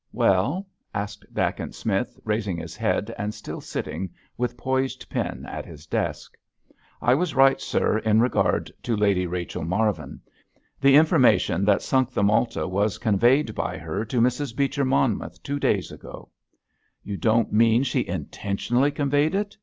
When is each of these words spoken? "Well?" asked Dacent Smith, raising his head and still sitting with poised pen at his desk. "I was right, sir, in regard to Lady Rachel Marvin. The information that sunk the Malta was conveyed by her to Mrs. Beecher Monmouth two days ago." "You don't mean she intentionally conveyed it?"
"Well?" 0.13 0.65
asked 0.95 1.31
Dacent 1.31 1.75
Smith, 1.75 2.19
raising 2.25 2.57
his 2.57 2.75
head 2.75 3.13
and 3.19 3.35
still 3.35 3.61
sitting 3.61 4.09
with 4.35 4.57
poised 4.57 5.07
pen 5.11 5.45
at 5.47 5.63
his 5.63 5.85
desk. 5.85 6.35
"I 7.03 7.13
was 7.13 7.35
right, 7.35 7.61
sir, 7.61 7.99
in 7.99 8.19
regard 8.19 8.71
to 8.81 8.95
Lady 8.95 9.27
Rachel 9.27 9.63
Marvin. 9.63 10.19
The 10.79 10.95
information 10.95 11.65
that 11.65 11.83
sunk 11.83 12.11
the 12.11 12.23
Malta 12.23 12.67
was 12.67 12.97
conveyed 12.97 13.53
by 13.53 13.77
her 13.77 14.03
to 14.05 14.19
Mrs. 14.19 14.55
Beecher 14.55 14.85
Monmouth 14.85 15.43
two 15.43 15.59
days 15.59 15.91
ago." 15.91 16.31
"You 17.03 17.15
don't 17.15 17.53
mean 17.53 17.83
she 17.83 18.03
intentionally 18.07 18.89
conveyed 18.89 19.35
it?" 19.35 19.55